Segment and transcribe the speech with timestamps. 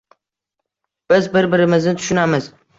[1.15, 2.53] Biz bir-birimizni tushunamiz